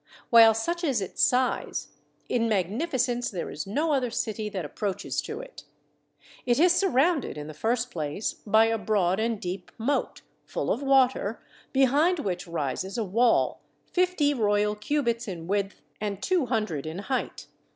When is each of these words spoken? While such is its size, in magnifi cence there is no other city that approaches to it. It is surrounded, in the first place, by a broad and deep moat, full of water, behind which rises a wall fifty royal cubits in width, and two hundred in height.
While 0.31 0.55
such 0.55 0.83
is 0.83 0.99
its 0.99 1.21
size, 1.21 1.89
in 2.27 2.49
magnifi 2.49 2.95
cence 2.99 3.29
there 3.29 3.51
is 3.51 3.67
no 3.67 3.91
other 3.93 4.09
city 4.09 4.49
that 4.49 4.65
approaches 4.65 5.21
to 5.21 5.41
it. 5.41 5.63
It 6.43 6.59
is 6.59 6.73
surrounded, 6.73 7.37
in 7.37 7.45
the 7.45 7.53
first 7.53 7.91
place, 7.91 8.33
by 8.33 8.65
a 8.65 8.79
broad 8.79 9.19
and 9.19 9.39
deep 9.39 9.71
moat, 9.77 10.23
full 10.43 10.71
of 10.71 10.81
water, 10.81 11.39
behind 11.71 12.17
which 12.17 12.47
rises 12.47 12.97
a 12.97 13.03
wall 13.03 13.61
fifty 13.93 14.33
royal 14.33 14.73
cubits 14.73 15.27
in 15.27 15.45
width, 15.45 15.83
and 16.01 16.19
two 16.23 16.47
hundred 16.47 16.87
in 16.87 16.97
height. 16.97 17.45